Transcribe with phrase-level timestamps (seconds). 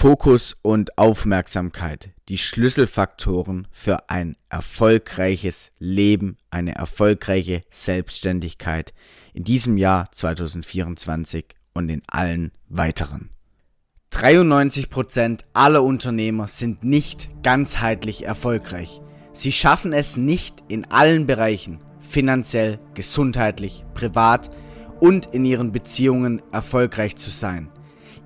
[0.00, 8.94] Fokus und Aufmerksamkeit, die Schlüsselfaktoren für ein erfolgreiches Leben, eine erfolgreiche Selbstständigkeit
[9.34, 13.30] in diesem Jahr 2024 und in allen weiteren.
[14.12, 19.00] 93% aller Unternehmer sind nicht ganzheitlich erfolgreich.
[19.32, 24.52] Sie schaffen es nicht in allen Bereichen, finanziell, gesundheitlich, privat
[25.00, 27.72] und in ihren Beziehungen erfolgreich zu sein.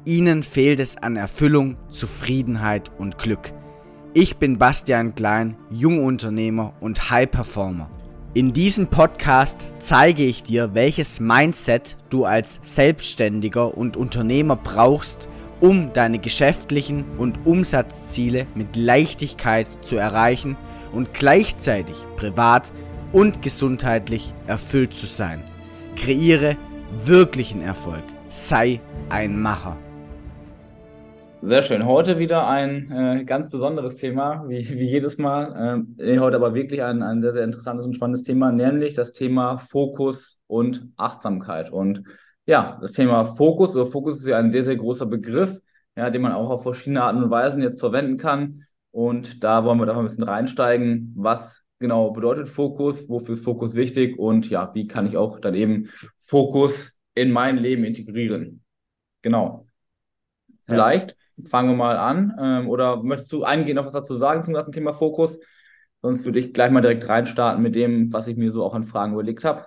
[0.05, 3.53] Ihnen fehlt es an Erfüllung, Zufriedenheit und Glück.
[4.15, 7.89] Ich bin Bastian Klein, Jungunternehmer und High Performer.
[8.35, 15.29] In diesem Podcast zeige ich dir, welches Mindset du als Selbstständiger und Unternehmer brauchst,
[15.61, 20.57] um deine geschäftlichen und Umsatzziele mit Leichtigkeit zu erreichen
[20.93, 22.73] und gleichzeitig privat
[23.13, 25.45] und gesundheitlich erfüllt zu sein.
[25.95, 26.57] Kreiere
[27.05, 28.03] wirklichen Erfolg.
[28.31, 29.77] Sei ein Macher.
[31.45, 31.85] Sehr schön.
[31.87, 35.77] Heute wieder ein äh, ganz besonderes Thema, wie, wie jedes Mal.
[35.99, 39.59] Ähm, heute aber wirklich ein, ein sehr, sehr interessantes und spannendes Thema, nämlich das Thema
[39.59, 41.73] Fokus und Achtsamkeit.
[41.73, 42.05] Und
[42.47, 45.59] ja, das Thema Fokus, also Fokus ist ja ein sehr, sehr großer Begriff,
[45.97, 48.63] ja, den man auch auf verschiedene Arten und Weisen jetzt verwenden kann.
[48.93, 51.13] Und da wollen wir doch ein bisschen reinsteigen.
[51.17, 53.09] Was genau bedeutet Fokus?
[53.09, 54.17] Wofür ist Fokus wichtig?
[54.17, 55.89] Und ja, wie kann ich auch dann eben
[56.19, 58.63] Fokus in mein Leben integrieren?
[59.23, 59.67] Genau.
[60.63, 61.11] Vielleicht.
[61.11, 62.37] Ja fangen wir mal an.
[62.39, 65.39] Ähm, oder möchtest du eingehen, noch was dazu sagen zum ganzen Thema Fokus?
[66.03, 68.85] Sonst würde ich gleich mal direkt reinstarten mit dem, was ich mir so auch an
[68.85, 69.67] Fragen überlegt habe.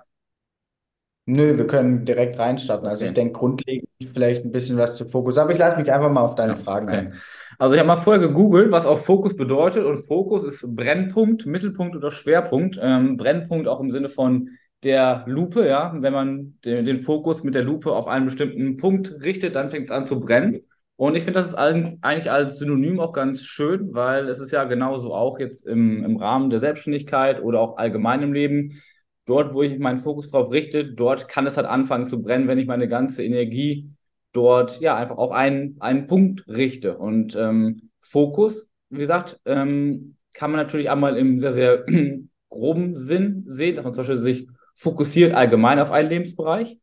[1.28, 2.86] Nö, wir können direkt reinstarten.
[2.86, 3.08] Also okay.
[3.08, 6.20] ich denke grundlegend vielleicht ein bisschen was zu Fokus, aber ich lasse mich einfach mal
[6.20, 6.96] auf deine Fragen okay.
[6.98, 7.14] ein.
[7.58, 11.96] Also ich habe mal vorher gegoogelt, was auch Fokus bedeutet und Fokus ist Brennpunkt, Mittelpunkt
[11.96, 12.78] oder Schwerpunkt.
[12.80, 14.50] Ähm, Brennpunkt auch im Sinne von
[14.84, 19.16] der Lupe, ja, wenn man den, den Fokus mit der Lupe auf einen bestimmten Punkt
[19.24, 20.60] richtet, dann fängt es an zu brennen.
[20.96, 24.64] Und ich finde, das ist eigentlich als Synonym auch ganz schön, weil es ist ja
[24.64, 28.82] genauso auch jetzt im, im Rahmen der Selbstständigkeit oder auch allgemein im Leben.
[29.26, 32.58] Dort, wo ich meinen Fokus drauf richte, dort kann es halt anfangen zu brennen, wenn
[32.58, 33.90] ich meine ganze Energie
[34.32, 36.96] dort ja einfach auf einen, einen Punkt richte.
[36.96, 41.84] Und ähm, Fokus, wie gesagt, ähm, kann man natürlich einmal im sehr, sehr
[42.48, 46.78] groben Sinn sehen, dass man zum Beispiel sich fokussiert allgemein auf einen Lebensbereich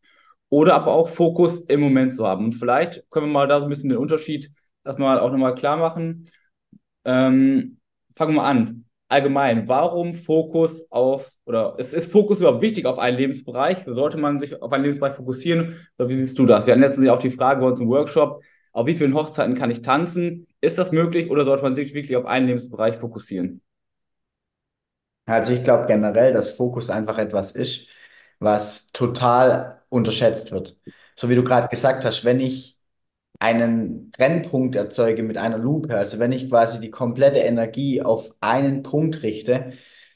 [0.53, 2.45] oder aber auch Fokus im Moment zu haben.
[2.45, 4.51] Und vielleicht können wir mal da so ein bisschen den Unterschied
[4.85, 6.29] erstmal auch nochmal klar machen.
[7.05, 7.79] Ähm,
[8.15, 8.85] fangen wir an.
[9.07, 13.79] Allgemein, warum Fokus auf, oder ist, ist Fokus überhaupt wichtig auf einen Lebensbereich?
[13.87, 15.87] Sollte man sich auf einen Lebensbereich fokussieren?
[15.97, 16.67] Oder wie siehst du das?
[16.67, 18.43] Wir hatten letztens auch die Frage bei uns im Workshop,
[18.73, 20.45] auf wie vielen Hochzeiten kann ich tanzen?
[20.61, 23.63] Ist das möglich oder sollte man sich wirklich auf einen Lebensbereich fokussieren?
[25.25, 27.87] Also ich glaube generell, dass Fokus einfach etwas ist,
[28.39, 30.77] was total unterschätzt wird.
[31.15, 32.77] So wie du gerade gesagt hast, wenn ich
[33.39, 38.83] einen Brennpunkt erzeuge mit einer Lupe, also wenn ich quasi die komplette Energie auf einen
[38.83, 39.73] Punkt richte,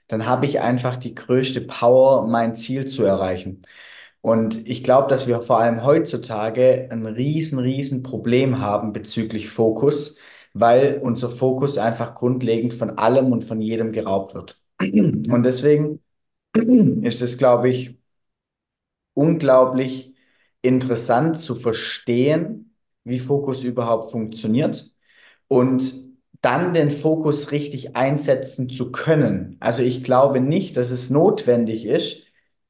[0.08, 3.62] dann habe ich einfach die größte Power, mein Ziel zu erreichen.
[4.22, 10.18] Und ich glaube, dass wir vor allem heutzutage ein riesen, riesen Problem haben bezüglich Fokus,
[10.54, 14.62] weil unser Fokus einfach grundlegend von allem und von jedem geraubt wird.
[14.80, 16.02] Und deswegen
[16.54, 17.98] ist es, glaube ich,
[19.18, 20.16] unglaublich
[20.62, 24.92] interessant zu verstehen, wie Fokus überhaupt funktioniert
[25.48, 25.94] und
[26.42, 29.58] dann den Fokus richtig einsetzen zu können.
[29.60, 32.24] Also ich glaube nicht, dass es notwendig ist,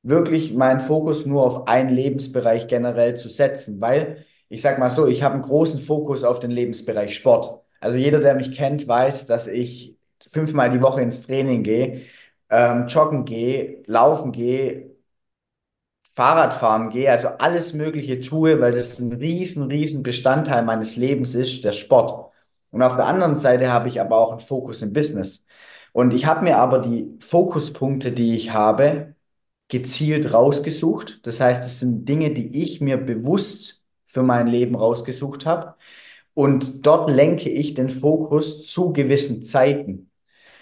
[0.04, 5.08] wirklich meinen Fokus nur auf einen Lebensbereich generell zu setzen, weil ich sage mal so,
[5.08, 7.62] ich habe einen großen Fokus auf den Lebensbereich Sport.
[7.82, 9.98] Also jeder, der mich kennt, weiß, dass ich
[10.30, 12.04] fünfmal die Woche ins Training gehe,
[12.50, 14.97] ähm, joggen gehe, laufen gehe,
[16.18, 21.64] Fahrradfahren gehe, also alles Mögliche tue, weil das ein riesen, riesen Bestandteil meines Lebens ist,
[21.64, 22.32] der Sport.
[22.72, 25.46] Und auf der anderen Seite habe ich aber auch einen Fokus im Business.
[25.94, 29.14] Und ich habe mir aber die Fokuspunkte, die ich habe,
[29.68, 31.20] gezielt rausgesucht.
[31.24, 35.76] Das heißt, es sind Dinge, die ich mir bewusst für mein Leben rausgesucht habe.
[36.34, 40.10] Und dort lenke ich den Fokus zu gewissen Zeiten.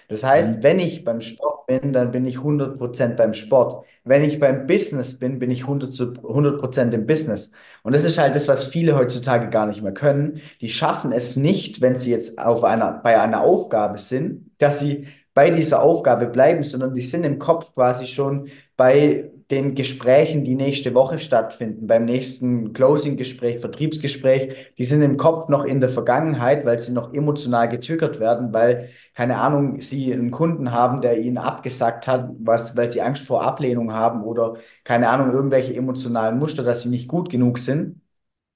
[0.09, 0.63] Das heißt, mhm.
[0.63, 3.85] wenn ich beim Sport bin, dann bin ich 100% beim Sport.
[4.03, 7.51] Wenn ich beim Business bin, bin ich 100%, im Business.
[7.83, 10.41] Und das ist halt das, was viele heutzutage gar nicht mehr können.
[10.61, 15.07] Die schaffen es nicht, wenn sie jetzt auf einer, bei einer Aufgabe sind, dass sie
[15.33, 18.47] bei dieser Aufgabe bleiben, sondern die sind im Kopf quasi schon
[18.77, 25.49] bei den Gesprächen, die nächste Woche stattfinden, beim nächsten Closing-Gespräch, Vertriebsgespräch, die sind im Kopf
[25.49, 30.31] noch in der Vergangenheit, weil sie noch emotional getriggert werden, weil, keine Ahnung, sie einen
[30.31, 35.09] Kunden haben, der ihnen abgesagt hat, was, weil sie Angst vor Ablehnung haben oder, keine
[35.09, 38.01] Ahnung, irgendwelche emotionalen Muster, dass sie nicht gut genug sind.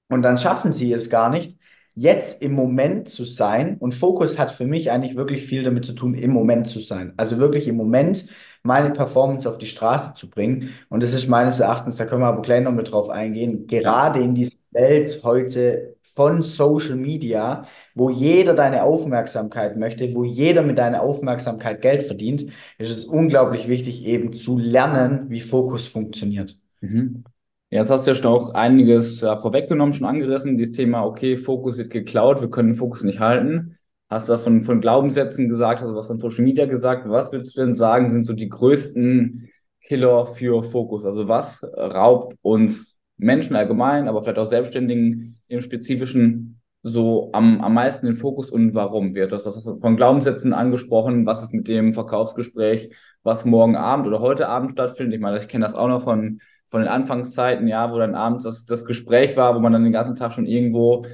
[0.08, 1.59] Und dann schaffen sie es gar nicht,
[1.94, 3.76] jetzt im Moment zu sein.
[3.78, 7.14] Und Fokus hat für mich eigentlich wirklich viel damit zu tun, im Moment zu sein.
[7.16, 8.26] Also wirklich im Moment
[8.62, 10.70] meine Performance auf die Straße zu bringen.
[10.88, 14.20] Und das ist meines Erachtens, da können wir aber gleich noch mit drauf eingehen, gerade
[14.20, 17.64] in dieser Welt heute von Social Media,
[17.94, 22.46] wo jeder deine Aufmerksamkeit möchte, wo jeder mit deiner Aufmerksamkeit Geld verdient,
[22.78, 26.58] ist es unglaublich wichtig, eben zu lernen, wie Fokus funktioniert.
[26.80, 27.24] Mhm.
[27.72, 31.78] Jetzt hast du ja schon auch einiges ja, vorweggenommen, schon angerissen, dieses Thema, okay, Fokus
[31.78, 33.78] wird geklaut, wir können den Fokus nicht halten.
[34.08, 37.08] Hast du was von, von Glaubenssätzen gesagt, hast du was von Social Media gesagt?
[37.08, 39.48] Was würdest du denn sagen, sind so die größten
[39.84, 41.04] Killer für Fokus?
[41.04, 47.74] Also was raubt uns Menschen allgemein, aber vielleicht auch Selbstständigen im Spezifischen so am, am
[47.74, 49.44] meisten den Fokus und warum wird das?
[49.44, 52.90] Du hast von Glaubenssätzen angesprochen, was ist mit dem Verkaufsgespräch,
[53.22, 55.14] was morgen Abend oder heute Abend stattfindet.
[55.14, 56.40] Ich meine, ich kenne das auch noch von,
[56.70, 59.92] von den Anfangszeiten, ja, wo dann abends das, das Gespräch war, wo man dann den
[59.92, 61.04] ganzen Tag schon irgendwo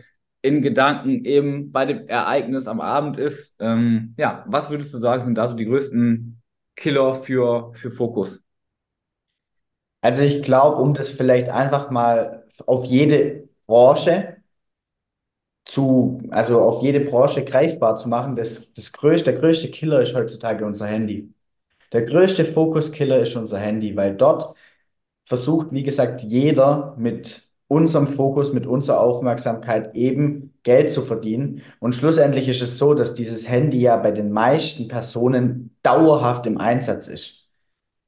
[0.42, 3.56] in Gedanken eben bei dem Ereignis am Abend ist.
[3.60, 6.40] Ähm, ja, was würdest du sagen, sind da so die größten
[6.76, 8.44] Killer für, für Fokus?
[10.02, 14.36] Also ich glaube, um das vielleicht einfach mal auf jede Branche
[15.64, 20.14] zu, also auf jede Branche greifbar zu machen, das, das größte, der größte Killer ist
[20.14, 21.32] heutzutage unser Handy.
[21.92, 24.54] Der größte Fokuskiller ist unser Handy, weil dort
[25.26, 31.62] versucht, wie gesagt, jeder mit unserem Fokus, mit unserer Aufmerksamkeit eben Geld zu verdienen.
[31.80, 36.58] Und schlussendlich ist es so, dass dieses Handy ja bei den meisten Personen dauerhaft im
[36.58, 37.46] Einsatz ist.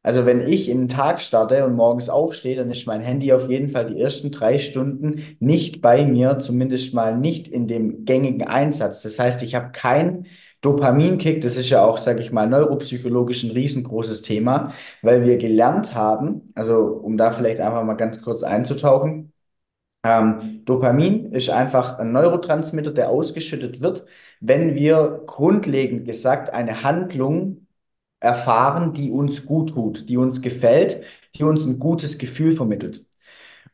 [0.03, 3.51] Also wenn ich in den Tag starte und morgens aufstehe, dann ist mein Handy auf
[3.51, 8.47] jeden Fall die ersten drei Stunden nicht bei mir, zumindest mal nicht in dem gängigen
[8.47, 9.03] Einsatz.
[9.03, 10.27] Das heißt, ich habe keinen
[10.61, 14.73] Dopaminkick, das ist ja auch, sage ich mal, neuropsychologisch ein riesengroßes Thema,
[15.03, 19.33] weil wir gelernt haben, also um da vielleicht einfach mal ganz kurz einzutauchen,
[20.05, 24.07] ähm, Dopamin ist einfach ein Neurotransmitter, der ausgeschüttet wird,
[24.41, 27.67] wenn wir grundlegend gesagt eine Handlung
[28.21, 31.03] erfahren, die uns gut tut, die uns gefällt,
[31.37, 33.07] die uns ein gutes Gefühl vermittelt.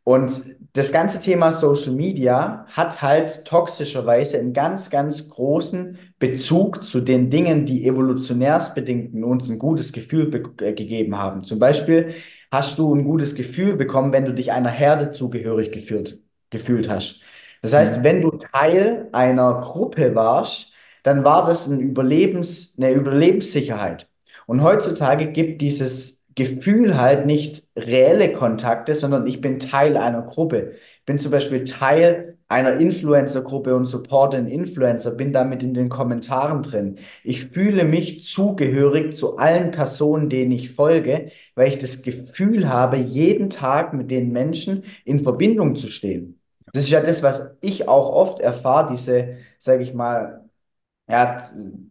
[0.04, 7.00] Und das ganze Thema Social Media hat halt toxischerweise einen ganz, ganz großen Bezug zu
[7.00, 10.30] den Dingen, die evolutionärsbedingt uns ein gutes Gefühl
[10.60, 11.44] äh, gegeben haben.
[11.44, 12.14] Zum Beispiel
[12.50, 17.20] hast du ein gutes Gefühl bekommen, wenn du dich einer Herde zugehörig gefühlt, gefühlt hast.
[17.62, 18.04] Das heißt, mhm.
[18.04, 20.72] wenn du Teil einer Gruppe warst,
[21.02, 24.08] dann war das ein Überlebens, eine Überlebenssicherheit.
[24.46, 30.74] Und heutzutage gibt dieses Gefühl halt nicht reelle Kontakte, sondern ich bin Teil einer Gruppe.
[31.00, 35.88] Ich bin zum Beispiel Teil einer Influencer-Gruppe und supporte einen Influencer, bin damit in den
[35.88, 36.98] Kommentaren drin.
[37.24, 42.96] Ich fühle mich zugehörig zu allen Personen, denen ich folge, weil ich das Gefühl habe,
[42.96, 46.40] jeden Tag mit den Menschen in Verbindung zu stehen.
[46.72, 50.44] Das ist ja das, was ich auch oft erfahre, diese, sage ich mal,
[51.08, 51.38] ja,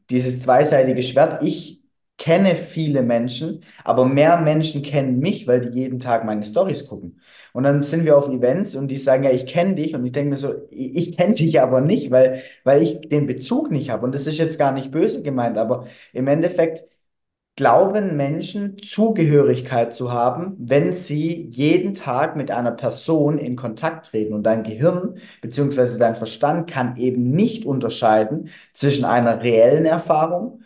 [0.10, 1.44] dieses zweiseitige Schwert.
[1.44, 1.83] Ich
[2.24, 7.20] kenne viele Menschen, aber mehr Menschen kennen mich, weil die jeden Tag meine Stories gucken.
[7.52, 9.94] Und dann sind wir auf Events und die sagen, ja, ich kenne dich.
[9.94, 13.72] Und ich denke mir so, ich, kenne dich aber nicht, weil, weil ich den Bezug
[13.72, 14.06] nicht habe.
[14.06, 16.86] Und das ist jetzt gar nicht böse gemeint, aber im Endeffekt
[17.58, 24.34] glauben Menschen, Zugehörigkeit zu haben, wenn sie jeden Tag mit einer Person in Kontakt treten.
[24.34, 25.98] Und dein Gehirn bzw.
[26.00, 30.63] dein Verstand kann eben nicht unterscheiden zwischen einer reellen Erfahrung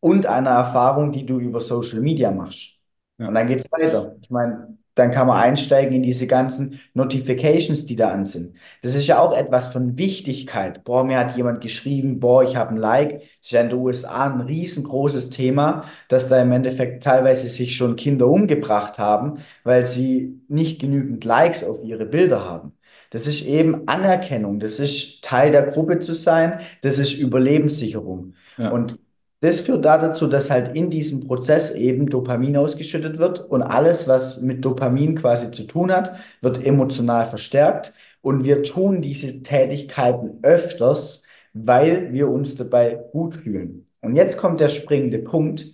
[0.00, 2.74] und einer Erfahrung, die du über Social Media machst.
[3.18, 3.28] Ja.
[3.28, 4.16] Und dann geht es weiter.
[4.20, 8.56] Ich meine, dann kann man einsteigen in diese ganzen Notifications, die da an sind.
[8.82, 10.82] Das ist ja auch etwas von Wichtigkeit.
[10.84, 13.20] Boah, mir hat jemand geschrieben, boah, ich habe ein Like.
[13.20, 17.76] Das ist ja in den USA ein riesengroßes Thema, dass da im Endeffekt teilweise sich
[17.76, 22.72] schon Kinder umgebracht haben, weil sie nicht genügend Likes auf ihre Bilder haben.
[23.10, 28.34] Das ist eben Anerkennung, das ist Teil der Gruppe zu sein, das ist Überlebenssicherung.
[28.58, 28.70] Ja.
[28.70, 28.98] Und
[29.40, 34.40] das führt dazu, dass halt in diesem Prozess eben Dopamin ausgeschüttet wird und alles, was
[34.42, 41.24] mit Dopamin quasi zu tun hat, wird emotional verstärkt und wir tun diese Tätigkeiten öfters,
[41.52, 43.86] weil wir uns dabei gut fühlen.
[44.00, 45.66] Und jetzt kommt der springende Punkt.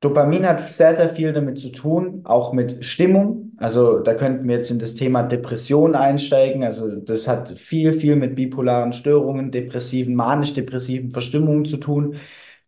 [0.00, 3.47] Dopamin hat sehr, sehr viel damit zu tun, auch mit Stimmung.
[3.58, 6.62] Also da könnten wir jetzt in das Thema Depression einsteigen.
[6.64, 12.16] Also das hat viel, viel mit bipolaren Störungen, depressiven, manisch-depressiven Verstimmungen zu tun.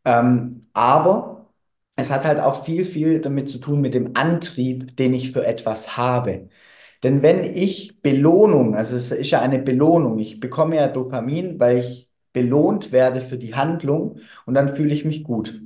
[0.04, 1.50] Ähm, aber
[1.96, 5.46] es hat halt auch viel, viel damit zu tun mit dem Antrieb, den ich für
[5.46, 6.48] etwas habe.
[7.02, 11.78] Denn wenn ich Belohnung, also es ist ja eine Belohnung, ich bekomme ja Dopamin, weil
[11.78, 15.60] ich belohnt werde für die Handlung und dann fühle ich mich gut.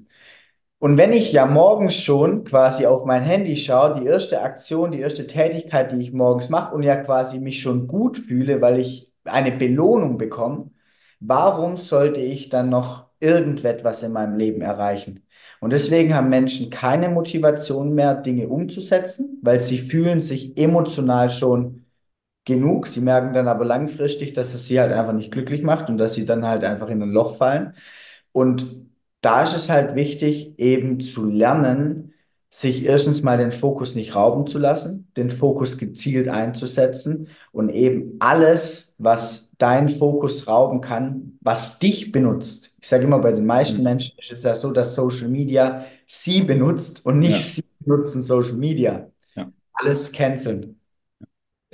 [0.84, 5.00] Und wenn ich ja morgens schon quasi auf mein Handy schaue, die erste Aktion, die
[5.00, 9.10] erste Tätigkeit, die ich morgens mache und ja quasi mich schon gut fühle, weil ich
[9.24, 10.72] eine Belohnung bekomme,
[11.20, 15.26] warum sollte ich dann noch irgendetwas in meinem Leben erreichen?
[15.58, 21.86] Und deswegen haben Menschen keine Motivation mehr, Dinge umzusetzen, weil sie fühlen sich emotional schon
[22.44, 22.88] genug.
[22.88, 26.12] Sie merken dann aber langfristig, dass es sie halt einfach nicht glücklich macht und dass
[26.12, 27.74] sie dann halt einfach in ein Loch fallen.
[28.32, 28.84] Und
[29.24, 32.12] da ist es halt wichtig, eben zu lernen,
[32.50, 38.16] sich erstens mal den Fokus nicht rauben zu lassen, den Fokus gezielt einzusetzen und eben
[38.20, 42.72] alles, was deinen Fokus rauben kann, was dich benutzt.
[42.80, 43.84] Ich sage immer, bei den meisten mhm.
[43.84, 47.38] Menschen ist es ja so, dass Social Media sie benutzt und nicht ja.
[47.38, 49.10] sie benutzen Social Media.
[49.34, 49.50] Ja.
[49.72, 50.78] Alles canceln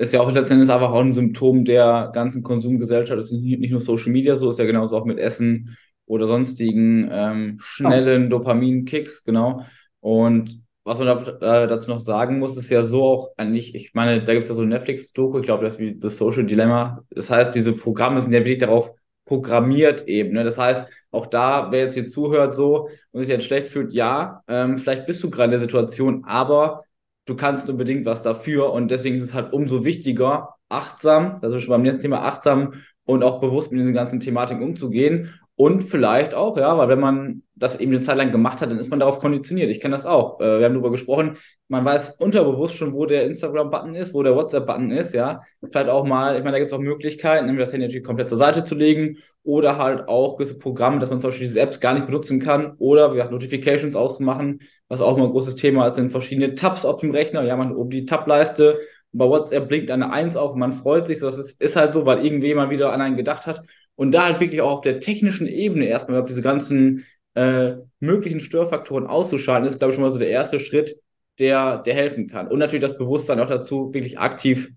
[0.01, 3.19] ist ja auch letztendlich einfach auch ein Symptom der ganzen Konsumgesellschaft.
[3.19, 5.77] Das ist nicht nur Social Media so, ist ja genauso auch mit Essen
[6.11, 8.39] oder sonstigen ähm, schnellen oh.
[8.39, 9.65] Dopaminkicks, genau.
[10.01, 13.95] Und was man da, äh, dazu noch sagen muss, ist ja so auch eigentlich, ich
[13.95, 16.45] meine, da gibt es ja so ein Netflix-Doku, ich glaube, das ist wie The Social
[16.45, 17.05] Dilemma.
[17.11, 18.91] Das heißt, diese Programme sind ja wirklich darauf
[19.25, 20.33] programmiert eben.
[20.33, 20.43] Ne?
[20.43, 24.43] Das heißt, auch da, wer jetzt hier zuhört so und sich jetzt schlecht fühlt, ja,
[24.49, 26.83] ähm, vielleicht bist du gerade in der Situation, aber
[27.27, 31.63] du kannst unbedingt was dafür und deswegen ist es halt umso wichtiger, achtsam, das ist
[31.63, 32.75] schon beim nächsten Thema, achtsam
[33.05, 37.43] und auch bewusst mit diesen ganzen Thematiken umzugehen und vielleicht auch, ja, weil wenn man
[37.55, 39.69] das eben eine Zeit lang gemacht hat, dann ist man darauf konditioniert.
[39.69, 40.41] Ich kenne das auch.
[40.41, 41.37] Äh, wir haben darüber gesprochen.
[41.69, 45.43] Man weiß unterbewusst schon, wo der Instagram-Button ist, wo der WhatsApp-Button ist, ja.
[45.61, 48.39] Vielleicht auch mal, ich meine, da gibt es auch Möglichkeiten, nämlich das Handy komplett zur
[48.39, 51.93] Seite zu legen oder halt auch gewisse Programme, dass man zum Beispiel diese Apps gar
[51.93, 55.97] nicht benutzen kann oder, wie gesagt, Notifications auszumachen, was auch immer ein großes Thema ist,
[55.97, 57.43] sind verschiedene Tabs auf dem Rechner.
[57.43, 58.79] Ja, man hat oben die Tab-Leiste
[59.13, 61.19] bei WhatsApp blinkt eine Eins auf und man freut sich.
[61.19, 63.63] So, das ist, ist halt so, weil irgendjemand wieder an einen gedacht hat.
[64.01, 67.05] Und da halt wirklich auch auf der technischen Ebene erstmal überhaupt diese ganzen
[67.35, 70.97] äh, möglichen Störfaktoren auszuschalten, ist, glaube ich, schon mal so der erste Schritt,
[71.39, 72.49] der, der helfen kann.
[72.49, 74.73] Und natürlich das Bewusstsein auch dazu, wirklich aktiv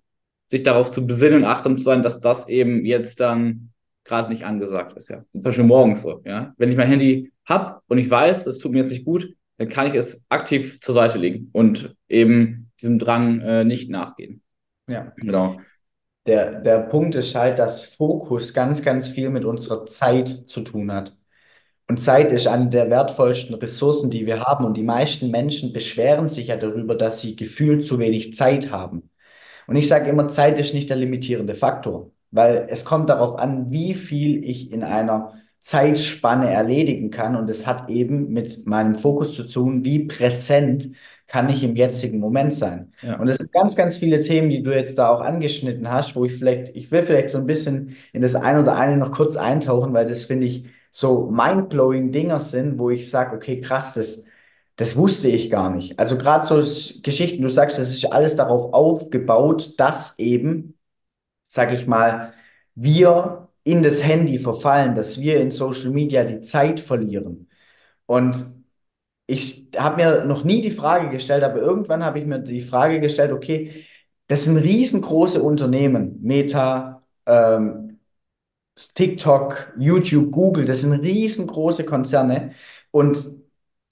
[0.49, 3.69] sich darauf zu besinnen und achtsam zu sein, dass das eben jetzt dann
[4.03, 5.23] gerade nicht angesagt ist, ja.
[5.31, 6.53] Zum Beispiel morgens so, ja.
[6.57, 9.69] Wenn ich mein Handy habe und ich weiß, es tut mir jetzt nicht gut, dann
[9.69, 14.41] kann ich es aktiv zur Seite legen und eben diesem Drang äh, nicht nachgehen.
[14.89, 15.61] Ja, genau.
[16.25, 20.91] Der, der Punkt ist halt, dass Fokus ganz, ganz viel mit unserer Zeit zu tun
[20.91, 21.17] hat.
[21.89, 24.65] Und Zeit ist eine der wertvollsten Ressourcen, die wir haben.
[24.65, 29.09] Und die meisten Menschen beschweren sich ja darüber, dass sie gefühlt zu wenig Zeit haben.
[29.67, 33.71] Und ich sage immer, Zeit ist nicht der limitierende Faktor, weil es kommt darauf an,
[33.71, 37.35] wie viel ich in einer Zeitspanne erledigen kann.
[37.35, 40.89] Und es hat eben mit meinem Fokus zu tun, wie präsent
[41.27, 42.93] kann ich im jetzigen Moment sein.
[43.01, 43.19] Ja.
[43.19, 46.25] Und es sind ganz, ganz viele Themen, die du jetzt da auch angeschnitten hast, wo
[46.25, 49.35] ich vielleicht, ich will vielleicht so ein bisschen in das eine oder eine noch kurz
[49.35, 54.25] eintauchen, weil das finde ich so mindblowing Dinger sind, wo ich sage, okay, krass, das,
[54.75, 55.97] das wusste ich gar nicht.
[55.99, 56.57] Also gerade so
[57.01, 60.77] Geschichten, du sagst, das ist alles darauf aufgebaut, dass eben,
[61.47, 62.33] sag ich mal,
[62.75, 67.49] wir in das Handy verfallen, dass wir in Social Media die Zeit verlieren.
[68.05, 68.62] Und
[69.25, 72.99] ich habe mir noch nie die Frage gestellt, aber irgendwann habe ich mir die Frage
[72.99, 73.85] gestellt, okay,
[74.27, 77.99] das sind riesengroße Unternehmen, Meta, ähm,
[78.95, 82.53] TikTok, YouTube, Google, das sind riesengroße Konzerne
[82.91, 83.23] und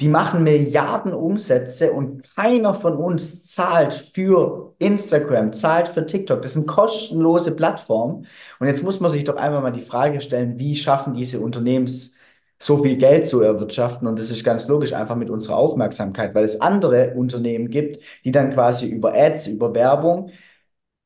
[0.02, 6.42] die machen Milliarden Umsätze und keiner von uns zahlt für Instagram, zahlt für TikTok.
[6.42, 8.26] Das sind kostenlose Plattformen.
[8.60, 12.16] Und jetzt muss man sich doch einmal mal die Frage stellen, wie schaffen diese Unternehmens
[12.62, 14.08] so viel Geld zu erwirtschaften.
[14.08, 18.32] Und das ist ganz logisch einfach mit unserer Aufmerksamkeit, weil es andere Unternehmen gibt, die
[18.32, 20.30] dann quasi über Ads, über Werbung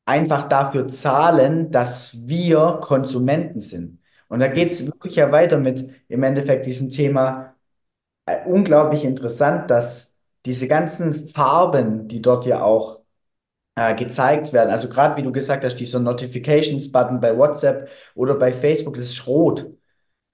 [0.06, 4.00] einfach dafür zahlen, dass wir Konsumenten sind.
[4.28, 7.54] Und da geht es wirklich ja weiter mit im Endeffekt diesem Thema
[8.26, 13.00] äh, unglaublich interessant, dass diese ganzen Farben, die dort ja auch
[13.76, 18.52] äh, gezeigt werden, also gerade wie du gesagt hast, dieser Notifications-Button bei WhatsApp oder bei
[18.52, 19.66] Facebook, das ist rot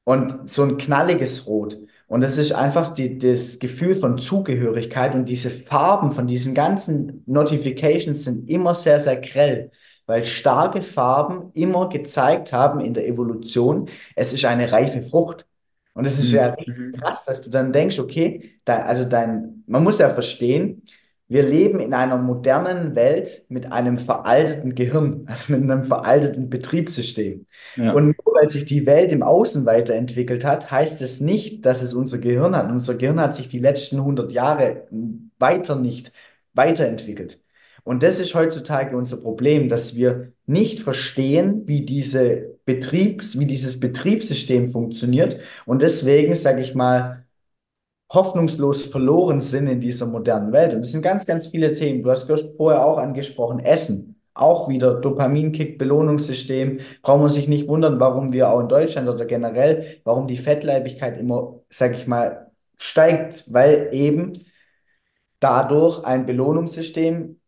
[0.04, 1.78] und so ein knalliges Rot.
[2.08, 7.22] Und das ist einfach die, das Gefühl von Zugehörigkeit und diese Farben von diesen ganzen
[7.26, 9.70] Notifications sind immer sehr, sehr grell,
[10.06, 15.46] weil starke Farben immer gezeigt haben in der Evolution, es ist eine reife Frucht.
[15.94, 16.36] Und es ist mhm.
[16.36, 16.92] ja richtig mhm.
[16.92, 20.82] krass, dass du dann denkst, okay, da, also dein, man muss ja verstehen,
[21.32, 27.46] wir leben in einer modernen Welt mit einem veralteten Gehirn, also mit einem veralteten Betriebssystem.
[27.76, 27.92] Ja.
[27.92, 31.94] Und nur weil sich die Welt im Außen weiterentwickelt hat, heißt es nicht, dass es
[31.94, 32.70] unser Gehirn hat.
[32.70, 34.86] Unser Gehirn hat sich die letzten 100 Jahre
[35.38, 36.12] weiter nicht
[36.54, 37.40] weiterentwickelt.
[37.84, 43.80] Und das ist heutzutage unser Problem, dass wir nicht verstehen, wie diese Betriebs, wie dieses
[43.80, 45.40] Betriebssystem funktioniert.
[45.66, 47.21] Und deswegen, sage ich mal,
[48.12, 50.74] hoffnungslos verloren sind in dieser modernen Welt.
[50.74, 52.02] Und es sind ganz, ganz viele Themen.
[52.02, 54.16] Du hast vorher auch angesprochen, Essen.
[54.34, 56.80] Auch wieder Dopaminkick, Belohnungssystem.
[57.02, 61.18] Braucht man sich nicht wundern, warum wir auch in Deutschland oder generell, warum die Fettleibigkeit
[61.18, 64.44] immer, sag ich mal, steigt, weil eben
[65.40, 67.38] dadurch ein Belohnungssystem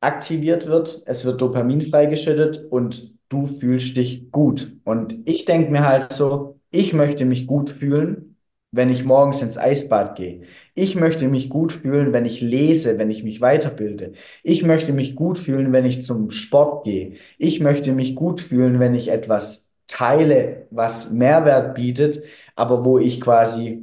[0.00, 4.72] aktiviert wird, es wird Dopamin freigeschüttet und du fühlst dich gut.
[4.84, 8.36] Und ich denke mir halt so, ich möchte mich gut fühlen,
[8.70, 10.42] wenn ich morgens ins Eisbad gehe.
[10.74, 14.12] Ich möchte mich gut fühlen, wenn ich lese, wenn ich mich weiterbilde.
[14.42, 17.14] Ich möchte mich gut fühlen, wenn ich zum Sport gehe.
[17.38, 22.22] Ich möchte mich gut fühlen, wenn ich etwas teile, was Mehrwert bietet,
[22.56, 23.82] aber wo ich quasi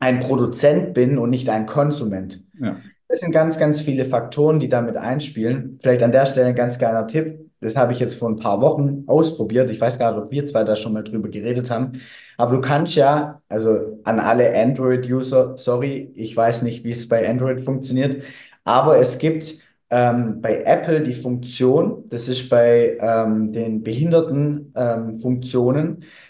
[0.00, 2.42] ein Produzent bin und nicht ein Konsument.
[2.60, 2.80] Ja.
[3.08, 5.78] Das sind ganz, ganz viele Faktoren, die damit einspielen.
[5.82, 7.47] Vielleicht an der Stelle ein ganz kleiner Tipp.
[7.60, 9.70] Das habe ich jetzt vor ein paar Wochen ausprobiert.
[9.70, 12.00] Ich weiß gar nicht, ob wir zwei da schon mal drüber geredet haben.
[12.36, 17.28] Aber du kannst ja, also an alle Android-User, sorry, ich weiß nicht, wie es bei
[17.28, 18.22] Android funktioniert,
[18.64, 19.54] aber es gibt
[19.90, 25.18] ähm, bei Apple die Funktion, das ist bei ähm, den behinderten ähm,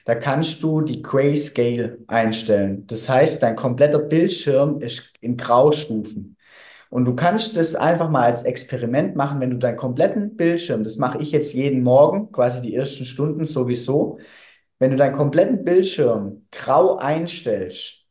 [0.04, 2.86] da kannst du die Grayscale einstellen.
[2.86, 6.36] Das heißt, dein kompletter Bildschirm ist in Graustufen.
[6.90, 10.96] Und du kannst das einfach mal als Experiment machen, wenn du deinen kompletten Bildschirm, das
[10.96, 14.18] mache ich jetzt jeden Morgen, quasi die ersten Stunden sowieso,
[14.78, 18.06] wenn du deinen kompletten Bildschirm grau einstellst,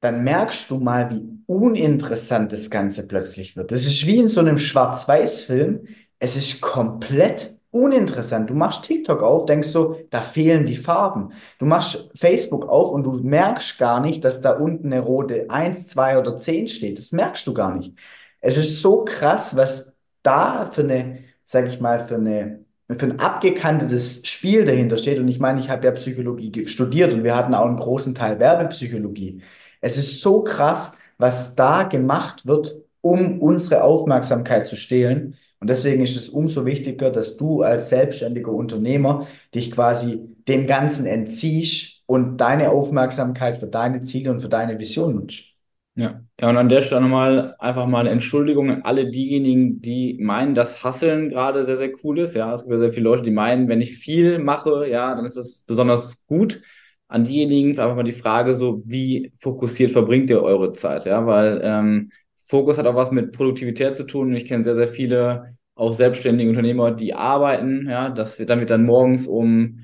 [0.00, 3.72] dann merkst du mal, wie uninteressant das Ganze plötzlich wird.
[3.72, 5.88] Das ist wie in so einem Schwarz-Weiß-Film.
[6.20, 8.50] Es ist komplett uninteressant.
[8.50, 11.32] Du machst TikTok auf, denkst so, da fehlen die Farben.
[11.58, 15.88] Du machst Facebook auf und du merkst gar nicht, dass da unten eine rote 1,
[15.88, 16.98] 2 oder 10 steht.
[16.98, 17.94] Das merkst du gar nicht.
[18.40, 22.64] Es ist so krass, was da für eine, sag ich mal, für eine
[22.96, 25.18] für ein abgekantetes Spiel dahinter steht.
[25.18, 28.38] Und ich meine, ich habe ja Psychologie studiert und wir hatten auch einen großen Teil
[28.38, 29.42] Werbepsychologie.
[29.80, 35.36] Es ist so krass, was da gemacht wird, um unsere Aufmerksamkeit zu stehlen.
[35.60, 41.06] Und deswegen ist es umso wichtiger, dass du als selbstständiger Unternehmer dich quasi dem Ganzen
[41.06, 45.44] entziehst und deine Aufmerksamkeit für deine Ziele und für deine Vision nutzt.
[45.94, 50.54] Ja, ja, und an der Stelle nochmal einfach mal Entschuldigung an alle diejenigen, die meinen,
[50.54, 52.36] dass Hasseln gerade sehr, sehr cool ist.
[52.36, 55.24] Ja, es gibt ja sehr viele Leute, die meinen, wenn ich viel mache, ja, dann
[55.24, 56.62] ist das besonders gut
[57.08, 61.06] an diejenigen einfach mal die Frage so, wie fokussiert verbringt ihr eure Zeit?
[61.06, 62.10] Ja, weil ähm,
[62.48, 64.34] Fokus hat auch was mit Produktivität zu tun.
[64.34, 68.84] Ich kenne sehr, sehr viele auch selbstständige Unternehmer, die arbeiten, ja, dass wir damit dann
[68.84, 69.80] morgens um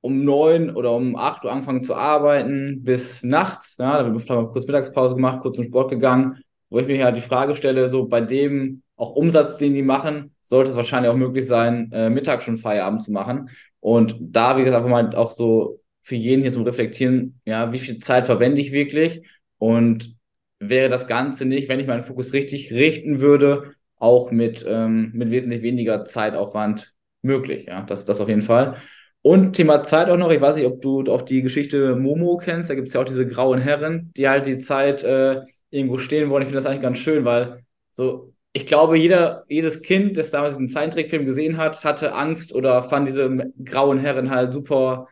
[0.00, 3.76] um neun oder um acht Uhr angefangen zu arbeiten bis nachts.
[3.78, 6.38] Ja, da wird kurz Mittagspause gemacht, kurz zum Sport gegangen,
[6.70, 10.34] wo ich mir ja die Frage stelle, so bei dem auch Umsatz, den die machen,
[10.42, 13.50] sollte es wahrscheinlich auch möglich sein, äh, Mittag schon Feierabend zu machen.
[13.80, 17.78] Und da, wie gesagt, einfach mal auch so für jeden hier zum Reflektieren, ja, wie
[17.78, 19.22] viel Zeit verwende ich wirklich
[19.58, 20.17] und
[20.60, 25.30] wäre das Ganze nicht, wenn ich meinen Fokus richtig richten würde, auch mit, ähm, mit
[25.30, 27.66] wesentlich weniger Zeitaufwand möglich.
[27.66, 28.76] Ja, das, das auf jeden Fall.
[29.22, 32.70] Und Thema Zeit auch noch, ich weiß nicht, ob du auch die Geschichte Momo kennst,
[32.70, 36.30] da gibt es ja auch diese grauen Herren, die halt die Zeit äh, irgendwo stehen
[36.30, 36.42] wollen.
[36.42, 40.54] Ich finde das eigentlich ganz schön, weil so, ich glaube, jeder, jedes Kind, das damals
[40.54, 45.08] diesen Zeichentrickfilm gesehen hat, hatte Angst oder fand diese grauen Herren halt super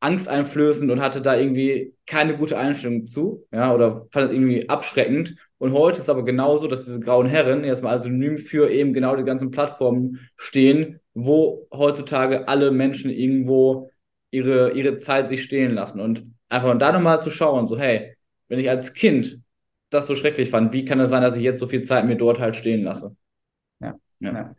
[0.00, 5.36] angsteinflößend und hatte da irgendwie keine gute Einstellung zu, ja, oder fand es irgendwie abschreckend.
[5.58, 8.94] Und heute ist es aber genauso, dass diese grauen Herren jetzt mal synonym für eben
[8.94, 13.90] genau die ganzen Plattformen stehen, wo heutzutage alle Menschen irgendwo
[14.30, 16.00] ihre, ihre Zeit sich stehen lassen.
[16.00, 18.16] Und einfach da nochmal zu schauen, so, hey,
[18.48, 19.42] wenn ich als Kind
[19.90, 22.16] das so schrecklich fand, wie kann es sein, dass ich jetzt so viel Zeit mir
[22.16, 23.14] dort halt stehen lasse?
[23.80, 23.94] Ja.
[24.20, 24.32] ja.
[24.32, 24.54] ja.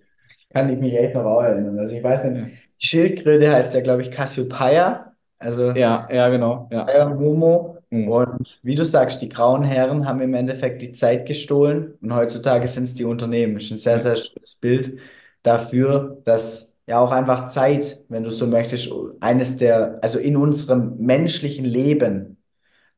[0.50, 1.80] Kann ich mich echt noch auch erinnern.
[1.80, 5.11] Also ich weiß nicht, Schildkröte heißt ja, glaube ich, Cassiopeia.
[5.42, 6.70] Also ja, ja, genau.
[6.72, 6.84] Ja.
[6.84, 7.78] Bayern Momo.
[7.90, 8.08] Mhm.
[8.08, 12.68] Und wie du sagst, die grauen Herren haben im Endeffekt die Zeit gestohlen und heutzutage
[12.68, 13.56] sind es die Unternehmen.
[13.56, 15.00] Das ist ein sehr, sehr schönes Bild
[15.44, 20.98] dafür, dass ja auch einfach Zeit, wenn du so möchtest, eines der, also in unserem
[20.98, 22.38] menschlichen Leben,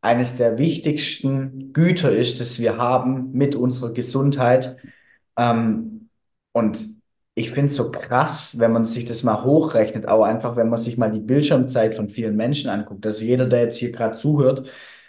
[0.01, 4.75] eines der wichtigsten Güter ist, das wir haben mit unserer Gesundheit.
[5.38, 6.10] Ähm,
[6.51, 6.86] und
[7.36, 10.80] ich finde es so krass, wenn man sich das mal hochrechnet, aber einfach, wenn man
[10.80, 13.06] sich mal die Bildschirmzeit von vielen Menschen anguckt.
[13.06, 14.67] Also jeder, der jetzt hier gerade zuhört,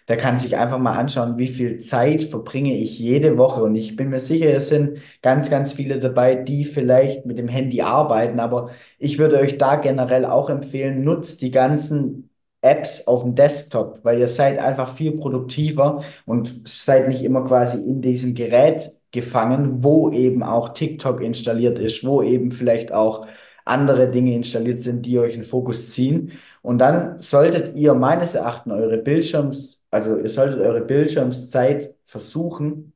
[0.09, 3.63] der kann sich einfach mal anschauen, wie viel Zeit verbringe ich jede Woche.
[3.63, 7.49] Und ich bin mir sicher, es sind ganz, ganz viele dabei, die vielleicht mit dem
[7.49, 8.41] Handy arbeiten.
[8.41, 14.01] Aber ich würde euch da generell auch empfehlen, nutzt die ganzen Apps auf dem Desktop,
[14.05, 19.83] weil ihr seid einfach viel produktiver und seid nicht immer quasi in diesem Gerät gefangen,
[19.85, 23.27] wo eben auch TikTok installiert ist, wo eben vielleicht auch
[23.65, 26.33] andere Dinge installiert sind, die euch in Fokus ziehen.
[26.63, 32.93] Und dann solltet ihr meines Erachtens eure Bildschirms, also ihr solltet eure Bildschirmszeit versuchen,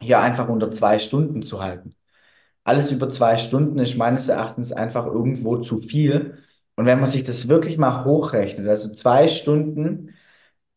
[0.00, 1.94] hier einfach unter zwei Stunden zu halten.
[2.64, 6.38] alles über zwei Stunden ist meines Erachtens einfach irgendwo zu viel.
[6.76, 10.14] Und wenn man sich das wirklich mal hochrechnet, also zwei Stunden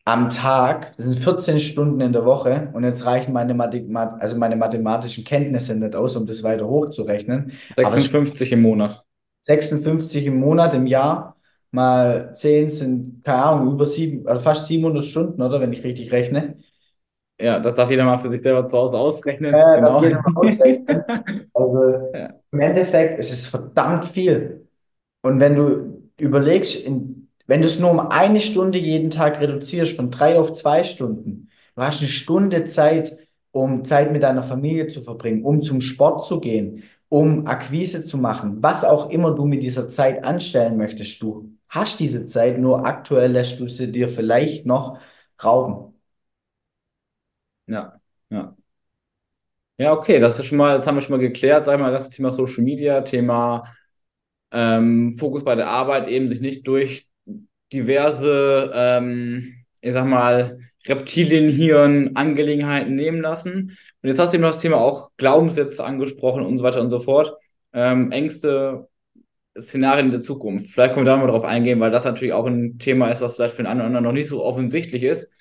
[0.06, 4.36] am Tag, das sind 14 Stunden in der Woche und jetzt reichen meine, Mathemat also
[4.36, 7.52] meine mathematischen Kenntnisse nicht aus, um das weiter hochzurechnen.
[7.76, 9.04] 56 im Monat.
[9.42, 11.36] 56 im Monat, im Jahr,
[11.72, 16.12] mal 10 sind, keine Ahnung, über sieben, also fast 700 Stunden, oder, wenn ich richtig
[16.12, 16.58] rechne.
[17.40, 19.52] Ja, das darf jeder mal für sich selber zu Hause ausrechnen.
[19.52, 19.88] Ja, genau.
[19.94, 21.04] darf jeder mal ausrechnen.
[21.54, 22.34] Also ja.
[22.52, 24.68] im Endeffekt ist es verdammt viel.
[25.24, 27.21] Und wenn du überlegst, in,
[27.52, 31.50] wenn du es nur um eine Stunde jeden Tag reduzierst, von drei auf zwei Stunden,
[31.76, 33.18] du hast eine Stunde Zeit,
[33.52, 38.18] um Zeit mit deiner Familie zu verbringen, um zum Sport zu gehen, um Akquise zu
[38.18, 41.22] machen, was auch immer du mit dieser Zeit anstellen möchtest.
[41.22, 45.00] Du hast diese Zeit, nur aktuell lässt du sie dir vielleicht noch
[45.44, 45.94] rauben.
[47.68, 48.56] Ja, ja.
[49.78, 52.10] Ja, okay, das ist schon mal, das haben wir schon mal geklärt, sag mal, das
[52.12, 53.64] Thema Social Media, Thema
[54.52, 57.11] ähm, Fokus bei der Arbeit, eben sich nicht durch
[57.74, 63.78] diverse, ähm, ich sag mal, Reptilienhirn-Angelegenheiten nehmen lassen.
[64.02, 67.00] Und jetzt hast du eben das Thema auch Glaubenssätze angesprochen und so weiter und so
[67.00, 67.38] fort.
[67.74, 68.88] Ähm, Ängste,
[69.60, 70.72] Szenarien der Zukunft.
[70.72, 73.36] Vielleicht können wir da mal drauf eingehen, weil das natürlich auch ein Thema ist, was
[73.36, 75.32] vielleicht für den einen oder anderen noch nicht so offensichtlich ist.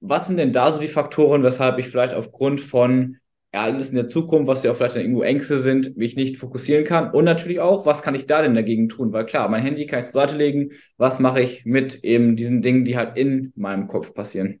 [0.00, 3.18] Was sind denn da so die Faktoren, weshalb ich vielleicht aufgrund von
[3.52, 7.10] Ereignissen der Zukunft, was ja auch vielleicht irgendwo Ängste sind, mich nicht fokussieren kann?
[7.10, 9.12] Und natürlich auch, was kann ich da denn dagegen tun?
[9.12, 10.70] Weil klar, mein Handy kann ich zur Seite legen.
[10.96, 14.60] Was mache ich mit eben diesen Dingen, die halt in meinem Kopf passieren?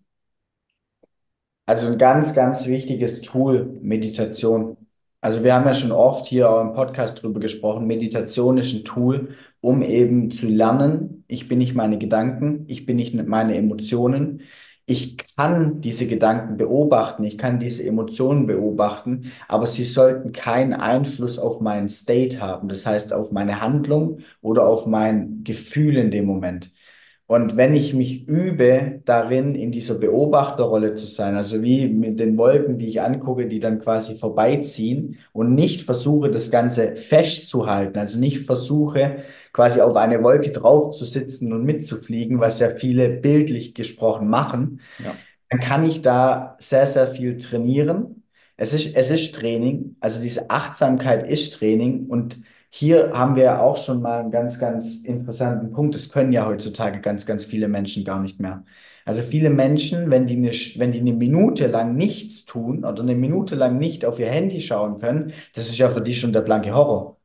[1.66, 4.76] Also ein ganz, ganz wichtiges Tool, Meditation.
[5.20, 7.86] Also wir haben ja schon oft hier im Podcast drüber gesprochen.
[7.86, 12.96] Meditation ist ein Tool, um eben zu lernen, ich bin nicht meine Gedanken, ich bin
[12.96, 14.42] nicht meine Emotionen,
[14.90, 21.38] ich kann diese Gedanken beobachten, ich kann diese Emotionen beobachten, aber sie sollten keinen Einfluss
[21.38, 26.24] auf meinen State haben, das heißt auf meine Handlung oder auf mein Gefühl in dem
[26.24, 26.72] Moment.
[27.30, 32.36] Und wenn ich mich übe, darin in dieser Beobachterrolle zu sein, also wie mit den
[32.36, 38.18] Wolken, die ich angucke, die dann quasi vorbeiziehen und nicht versuche, das Ganze festzuhalten, also
[38.18, 39.18] nicht versuche,
[39.52, 44.80] quasi auf eine Wolke drauf zu sitzen und mitzufliegen, was ja viele bildlich gesprochen machen,
[44.98, 45.14] ja.
[45.50, 48.24] dann kann ich da sehr, sehr viel trainieren.
[48.56, 52.40] Es ist, es ist Training, also diese Achtsamkeit ist Training und
[52.70, 55.94] hier haben wir auch schon mal einen ganz, ganz interessanten Punkt.
[55.94, 58.64] Das können ja heutzutage ganz, ganz viele Menschen gar nicht mehr.
[59.04, 63.14] Also viele Menschen, wenn die eine, wenn die eine Minute lang nichts tun oder eine
[63.16, 66.42] Minute lang nicht auf ihr Handy schauen können, das ist ja für die schon der
[66.42, 67.18] blanke Horror.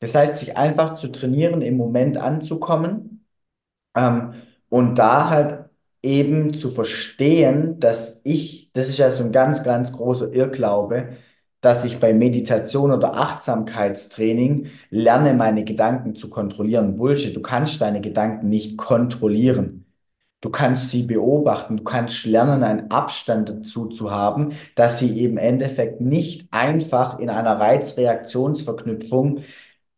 [0.00, 3.26] Das heißt, sich einfach zu trainieren, im Moment anzukommen
[3.96, 4.34] ähm,
[4.68, 5.70] und da halt
[6.02, 11.16] eben zu verstehen, dass ich, das ist ja so ein ganz, ganz großer Irrglaube,
[11.64, 16.96] dass ich bei Meditation oder Achtsamkeitstraining lerne, meine Gedanken zu kontrollieren.
[16.96, 19.86] Bullshit, du kannst deine Gedanken nicht kontrollieren.
[20.42, 25.38] Du kannst sie beobachten, du kannst lernen, einen Abstand dazu zu haben, dass sie eben
[25.38, 29.40] im Endeffekt nicht einfach in einer Reizreaktionsverknüpfung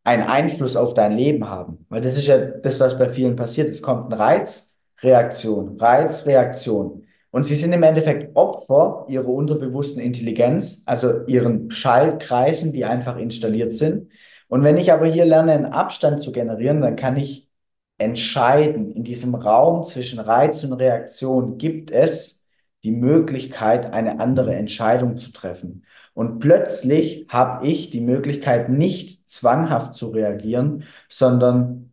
[0.05, 1.85] einen Einfluss auf dein Leben haben.
[1.89, 3.71] Weil das ist ja das, was bei vielen passiert.
[3.71, 7.06] Es kommt ein Reiz, Reaktion, Reiz, Reaktion.
[7.37, 13.75] Und sie sind im Endeffekt Opfer ihrer unterbewussten Intelligenz, also ihren Schallkreisen, die einfach installiert
[13.75, 14.11] sind.
[14.49, 17.51] Und wenn ich aber hier lerne, einen Abstand zu generieren, dann kann ich
[17.99, 22.47] entscheiden, in diesem Raum zwischen Reiz und Reaktion gibt es
[22.83, 25.85] die Möglichkeit, eine andere Entscheidung zu treffen.
[26.15, 31.86] Und plötzlich habe ich die Möglichkeit, nicht zwanghaft zu reagieren, sondern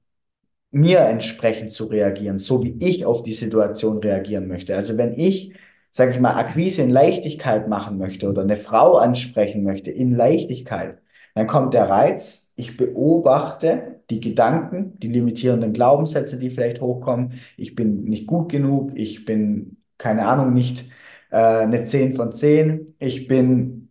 [0.73, 4.75] mir entsprechend zu reagieren, so wie ich auf die Situation reagieren möchte.
[4.75, 5.53] Also wenn ich,
[5.91, 10.99] sage ich mal, Akquise in Leichtigkeit machen möchte oder eine Frau ansprechen möchte in Leichtigkeit,
[11.35, 17.41] dann kommt der Reiz, ich beobachte die Gedanken, die limitierenden Glaubenssätze, die vielleicht hochkommen.
[17.57, 20.85] Ich bin nicht gut genug, ich bin, keine Ahnung, nicht
[21.31, 23.89] äh, eine 10 von 10, ich bin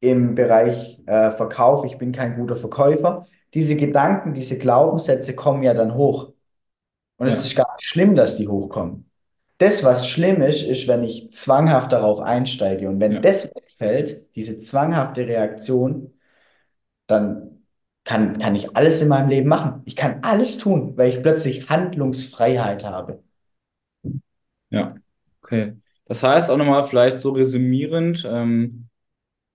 [0.00, 3.26] im Bereich äh, Verkauf, ich bin kein guter Verkäufer.
[3.54, 6.32] Diese Gedanken, diese Glaubenssätze kommen ja dann hoch.
[7.16, 7.32] Und ja.
[7.32, 9.10] es ist gar nicht schlimm, dass die hochkommen.
[9.58, 12.88] Das, was schlimm ist, ist, wenn ich zwanghaft darauf einsteige.
[12.88, 13.20] Und wenn ja.
[13.20, 16.14] das wegfällt, diese zwanghafte Reaktion,
[17.06, 17.64] dann
[18.04, 19.82] kann, kann ich alles in meinem Leben machen.
[19.84, 23.22] Ich kann alles tun, weil ich plötzlich Handlungsfreiheit habe.
[24.70, 24.94] Ja,
[25.42, 25.74] okay.
[26.06, 28.88] Das heißt auch nochmal vielleicht so resümierend, ähm,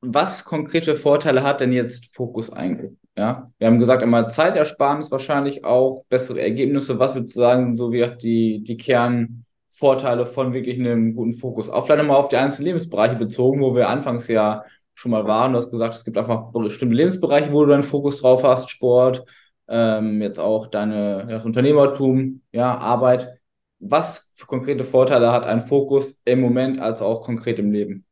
[0.02, 2.92] was konkrete Vorteile hat denn jetzt Fokus eigentlich?
[3.18, 7.00] Ja, wir haben gesagt, einmal Zeitersparnis wahrscheinlich auch, bessere Ergebnisse.
[7.00, 11.70] Was würdest du sagen, sind so wie die, die Kernvorteile von wirklich einem guten Fokus?
[11.70, 15.54] Auch vielleicht nochmal auf die einzelnen Lebensbereiche bezogen, wo wir anfangs ja schon mal waren.
[15.54, 19.24] Du hast gesagt, es gibt einfach bestimmte Lebensbereiche, wo du deinen Fokus drauf hast, Sport,
[19.70, 23.40] ähm, jetzt auch deine, das Unternehmertum, ja, Arbeit.
[23.80, 28.05] Was für konkrete Vorteile hat ein Fokus im Moment als auch konkret im Leben?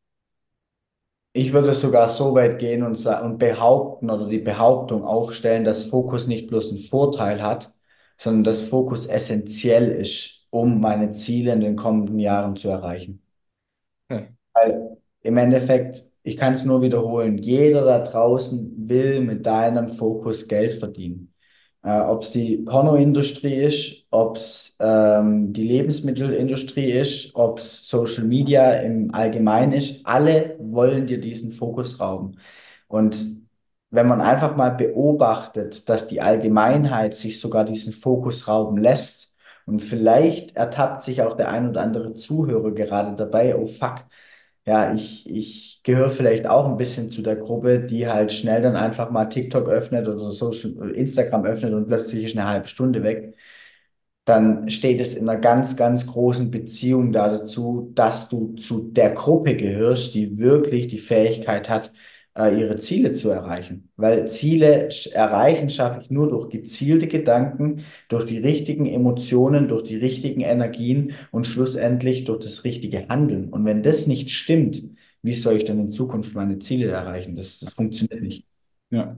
[1.34, 6.26] Ich würde sogar so weit gehen und, und behaupten oder die Behauptung aufstellen, dass Fokus
[6.28, 7.74] nicht bloß einen Vorteil hat,
[8.18, 13.22] sondern dass Fokus essentiell ist, um meine Ziele in den kommenden Jahren zu erreichen.
[14.10, 14.28] Okay.
[14.54, 20.48] Weil im Endeffekt, ich kann es nur wiederholen, jeder da draußen will mit deinem Fokus
[20.48, 21.33] Geld verdienen.
[21.84, 28.24] Äh, ob es die Pornoindustrie ist, ob es ähm, die Lebensmittelindustrie ist, ob es Social
[28.24, 32.38] Media im Allgemeinen ist, alle wollen dir diesen Fokus rauben.
[32.88, 33.44] Und
[33.90, 39.80] wenn man einfach mal beobachtet, dass die Allgemeinheit sich sogar diesen Fokus rauben lässt und
[39.80, 44.04] vielleicht ertappt sich auch der ein oder andere Zuhörer gerade dabei, oh fuck,
[44.66, 48.76] ja, ich, ich gehöre vielleicht auch ein bisschen zu der Gruppe, die halt schnell dann
[48.76, 53.36] einfach mal TikTok öffnet oder Social, Instagram öffnet und plötzlich ist eine halbe Stunde weg,
[54.24, 59.10] dann steht es in einer ganz, ganz großen Beziehung da dazu, dass du zu der
[59.10, 61.92] Gruppe gehörst, die wirklich die Fähigkeit hat,
[62.36, 63.90] äh, ihre Ziele zu erreichen.
[63.96, 69.96] Weil Ziele erreichen schaffe ich nur durch gezielte Gedanken, durch die richtigen Emotionen, durch die
[69.96, 73.48] richtigen Energien und schlussendlich durch das richtige Handeln.
[73.50, 74.82] Und wenn das nicht stimmt,
[75.22, 77.34] wie soll ich dann in Zukunft meine Ziele erreichen?
[77.36, 78.46] Das, das funktioniert nicht.
[78.90, 79.16] Ja.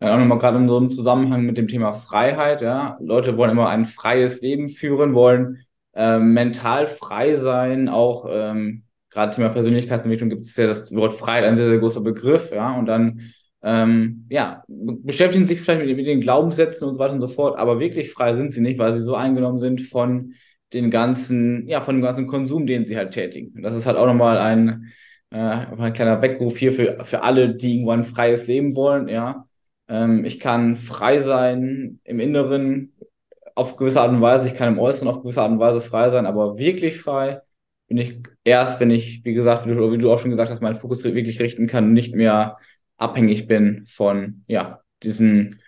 [0.00, 2.98] Ja, auch nochmal gerade in so einem Zusammenhang mit dem Thema Freiheit, ja.
[3.00, 9.34] Leute wollen immer ein freies Leben führen, wollen äh, mental frei sein, auch ähm, gerade
[9.34, 12.86] Thema Persönlichkeitsentwicklung gibt es ja das Wort Freiheit, ein sehr, sehr großer Begriff, ja, und
[12.86, 17.28] dann, ähm, ja, beschäftigen sich vielleicht mit, mit, den Glaubenssätzen und so weiter und so
[17.28, 20.34] fort, aber wirklich frei sind sie nicht, weil sie so eingenommen sind von
[20.72, 23.54] den ganzen, ja, von dem ganzen Konsum, den sie halt tätigen.
[23.54, 24.92] Und das ist halt auch nochmal ein,
[25.30, 29.46] äh, ein kleiner Weckruf hier für, für alle, die irgendwann ein freies Leben wollen, ja.
[29.88, 32.94] Ähm, ich kann frei sein im Inneren
[33.54, 36.10] auf gewisse Art und Weise, ich kann im Äußeren auf gewisse Art und Weise frei
[36.10, 37.42] sein, aber wirklich frei
[37.92, 40.62] bin ich erst, wenn ich, wie gesagt, wie du, wie du auch schon gesagt hast,
[40.62, 42.56] meinen Fokus wirklich richten kann und nicht mehr
[42.96, 45.60] abhängig bin von ja, diesen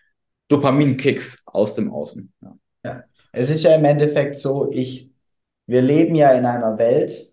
[0.48, 2.32] Dopaminkicks aus dem Außen.
[2.40, 2.56] Ja.
[2.82, 3.02] ja.
[3.32, 5.10] Es ist ja im Endeffekt so, ich,
[5.66, 7.30] wir leben ja in einer Welt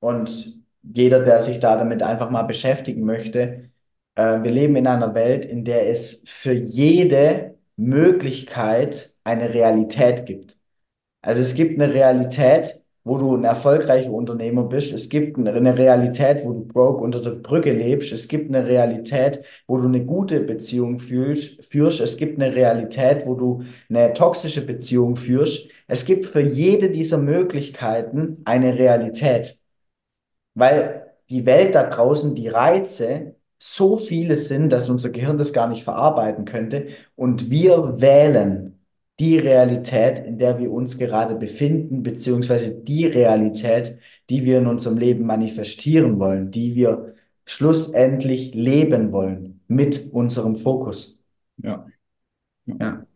[0.00, 3.70] und jeder, der sich da damit einfach mal beschäftigen möchte,
[4.16, 10.58] äh, wir leben in einer Welt, in der es für jede Möglichkeit eine Realität gibt.
[11.22, 14.92] Also es gibt eine Realität, wo du ein erfolgreicher Unternehmer bist.
[14.92, 18.10] Es gibt eine Realität, wo du broke unter der Brücke lebst.
[18.10, 22.00] Es gibt eine Realität, wo du eine gute Beziehung fühlst, führst.
[22.00, 25.68] Es gibt eine Realität, wo du eine toxische Beziehung führst.
[25.86, 29.56] Es gibt für jede dieser Möglichkeiten eine Realität,
[30.54, 35.68] weil die Welt da draußen, die Reize so viele sind, dass unser Gehirn das gar
[35.68, 36.88] nicht verarbeiten könnte.
[37.14, 38.75] Und wir wählen
[39.18, 43.98] die Realität, in der wir uns gerade befinden, beziehungsweise die Realität,
[44.28, 47.14] die wir in unserem Leben manifestieren wollen, die wir
[47.46, 51.18] schlussendlich leben wollen mit unserem Fokus.
[51.58, 51.86] Ja.
[52.66, 53.06] Ja,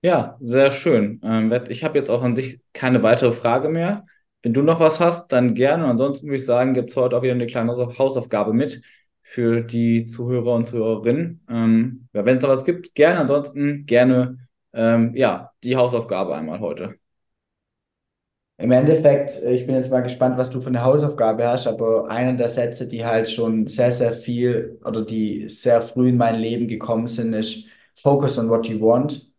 [0.00, 1.20] ja sehr schön.
[1.22, 4.06] Ähm, ich habe jetzt auch an sich keine weitere Frage mehr.
[4.42, 5.86] Wenn du noch was hast, dann gerne.
[5.86, 8.82] Ansonsten würde ich sagen, gibt es heute auch wieder eine kleine Hausaufgabe mit
[9.22, 11.44] für die Zuhörer und Zuhörerinnen.
[11.48, 13.20] Ähm, Wenn es noch was gibt, gerne.
[13.20, 14.38] Ansonsten gerne
[14.72, 16.96] ähm, ja, die Hausaufgabe einmal heute.
[18.58, 22.08] Im Endeffekt, äh, ich bin jetzt mal gespannt, was du für eine Hausaufgabe hast, aber
[22.10, 26.36] einer der Sätze, die halt schon sehr, sehr viel oder die sehr früh in mein
[26.36, 29.32] Leben gekommen sind, ist Focus on what you want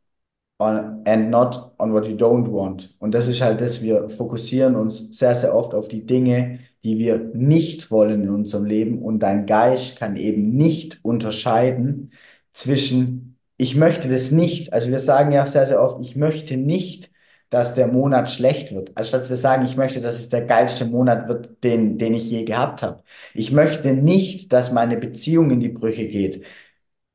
[0.59, 2.95] on, and not on what you don't want.
[2.99, 6.97] Und das ist halt das, wir fokussieren uns sehr, sehr oft auf die Dinge, die
[6.99, 12.11] wir nicht wollen in unserem Leben und dein Geist kann eben nicht unterscheiden
[12.53, 14.73] zwischen ich möchte das nicht.
[14.73, 17.11] Also wir sagen ja sehr, sehr oft, ich möchte nicht,
[17.49, 18.91] dass der Monat schlecht wird.
[18.95, 22.45] Anstatt wir sagen, ich möchte, dass es der geilste Monat wird, den, den ich je
[22.45, 23.03] gehabt habe.
[23.35, 26.43] Ich möchte nicht, dass meine Beziehung in die Brüche geht.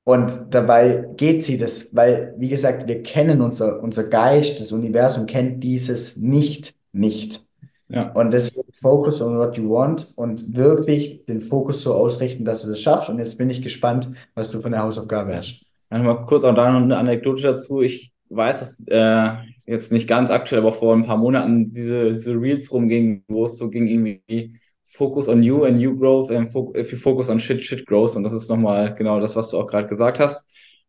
[0.05, 5.27] Und dabei geht sie das, weil, wie gesagt, wir kennen unser, unser Geist, das Universum
[5.27, 7.45] kennt dieses nicht, nicht.
[7.89, 8.13] Ja.
[8.13, 12.69] Und deswegen Focus on what you want und wirklich den Fokus so ausrichten, dass du
[12.69, 13.11] das schaffst.
[13.11, 15.68] Und jetzt bin ich gespannt, was du für eine Hausaufgabe hast.
[15.91, 17.81] Mal kurz auch da noch eine Anekdote dazu.
[17.81, 22.35] Ich weiß, dass äh, jetzt nicht ganz aktuell, aber vor ein paar Monaten diese, diese
[22.35, 24.53] Reels rumgingen, wo es so ging irgendwie
[24.91, 28.17] Focus on you and you growth and if you focus on shit, shit growth.
[28.17, 30.45] Und das ist nochmal genau das, was du auch gerade gesagt hast.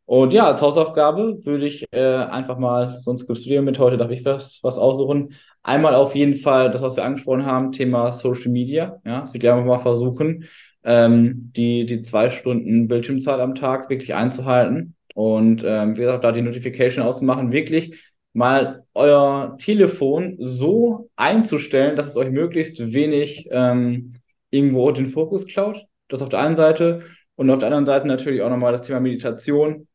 [0.06, 3.98] Und ja, als Hausaufgabe würde ich äh, einfach mal, sonst gibst du dir mit heute,
[3.98, 5.34] darf ich was, was aussuchen.
[5.62, 9.00] Einmal auf jeden Fall das, was wir angesprochen haben, Thema Social Media.
[9.06, 10.46] Ja, das würde ich einfach mal versuchen,
[10.84, 14.96] ähm, die, die zwei Stunden Bildschirmzeit am Tag wirklich einzuhalten.
[15.16, 18.00] Und ähm, wie gesagt, da die Notification auszumachen, wirklich
[18.34, 24.14] mal euer Telefon so einzustellen, dass es euch möglichst wenig ähm,
[24.50, 25.86] irgendwo den Fokus klaut.
[26.08, 27.04] Das auf der einen Seite.
[27.36, 29.88] Und auf der anderen Seite natürlich auch nochmal das Thema Meditation.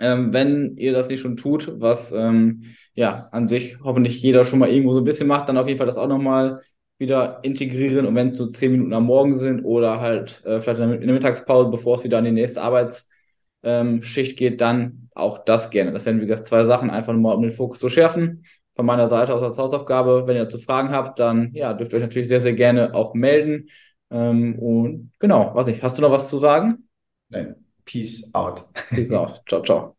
[0.00, 2.64] Ähm, wenn ihr das nicht schon tut, was ähm,
[2.94, 5.78] ja an sich hoffentlich jeder schon mal irgendwo so ein bisschen macht, dann auf jeden
[5.78, 6.60] Fall das auch nochmal
[6.98, 10.80] wieder integrieren und wenn es so zehn Minuten am Morgen sind oder halt äh, vielleicht
[10.80, 15.70] in der Mittagspause, bevor es wieder an die nächste Arbeitsschicht ähm, geht, dann auch das
[15.70, 15.92] gerne.
[15.92, 18.44] Das wären, wie gesagt, zwei Sachen, einfach nur mal um den Fokus zu schärfen.
[18.74, 21.96] Von meiner Seite aus als Hausaufgabe, wenn ihr dazu Fragen habt, dann ja, dürft ihr
[21.96, 23.68] euch natürlich sehr, sehr gerne auch melden.
[24.10, 26.88] Ähm, und genau, weiß nicht, hast du noch was zu sagen?
[27.28, 27.56] Nein.
[27.84, 28.64] Peace out.
[28.90, 29.42] Peace out.
[29.48, 29.96] Ciao, ciao.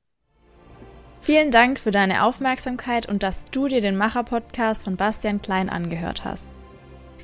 [1.21, 6.23] Vielen Dank für deine Aufmerksamkeit und dass du dir den Macher-Podcast von Bastian Klein angehört
[6.23, 6.45] hast.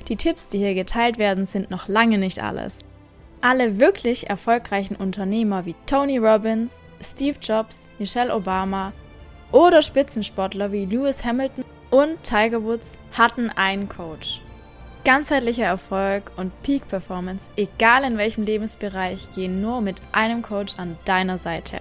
[0.08, 2.76] Die Tipps, die hier geteilt werden, sind noch lange nicht alles.
[3.40, 8.92] Alle wirklich erfolgreichen Unternehmer wie Tony Robbins, Steve Jobs, Michelle Obama
[9.52, 14.40] oder Spitzensportler wie Lewis Hamilton und Tiger Woods hatten einen Coach.
[15.04, 20.96] Ganzheitlicher Erfolg und Peak Performance, egal in welchem Lebensbereich, gehen nur mit einem Coach an
[21.04, 21.80] deiner Seite.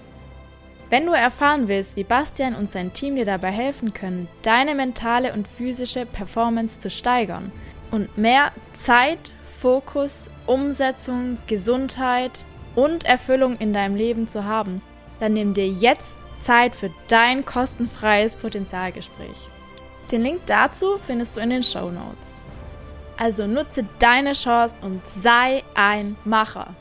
[0.89, 5.33] Wenn du erfahren willst, wie Bastian und sein Team dir dabei helfen können, deine mentale
[5.33, 7.51] und physische Performance zu steigern
[7.93, 12.43] und mehr Zeit, Fokus, Umsetzung, Gesundheit
[12.75, 14.81] und Erfüllung in deinem Leben zu haben,
[15.19, 19.47] dann nimm dir jetzt Zeit für dein kostenfreies Potenzialgespräch.
[20.11, 22.41] Den Link dazu findest du in den Show Notes.
[23.15, 26.75] Also nutze deine Chance und sei ein Macher.